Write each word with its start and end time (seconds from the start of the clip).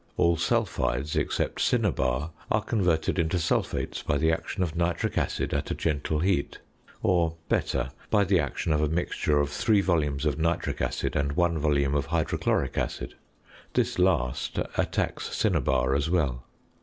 All 0.17 0.35
sulphides, 0.35 1.15
except 1.15 1.61
cinnabar, 1.61 2.31
are 2.49 2.63
converted 2.63 3.19
into 3.19 3.37
sulphates 3.37 4.01
by 4.01 4.17
the 4.17 4.31
action 4.31 4.63
of 4.63 4.75
nitric 4.75 5.15
acid 5.15 5.53
at 5.53 5.69
a 5.69 5.75
gentle 5.75 6.17
heat; 6.21 6.57
or, 7.03 7.35
better, 7.49 7.91
by 8.09 8.23
the 8.23 8.39
action 8.39 8.73
of 8.73 8.81
a 8.81 8.87
mixture 8.89 9.39
of 9.39 9.51
three 9.51 9.79
volumes 9.79 10.25
of 10.25 10.39
nitric 10.39 10.81
acid 10.81 11.15
and 11.15 11.33
one 11.33 11.59
volume 11.59 11.93
of 11.93 12.07
hydrochloric 12.07 12.79
acid. 12.79 13.13
This 13.75 13.99
last 13.99 14.57
attacks 14.75 15.35
cinnabar 15.37 15.93
as 15.93 16.09
well. 16.09 16.45